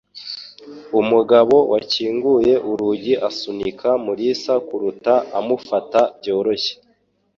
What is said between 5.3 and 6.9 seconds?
amufata byoroshye.